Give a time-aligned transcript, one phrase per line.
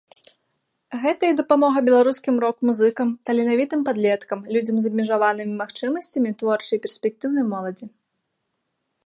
[1.01, 7.85] Гэта і дапамога беларускім рок-музыкам, таленавітым падлеткам, людзям з абмежаванымі магчымасцямі, творчай перспектыўнай моладзі.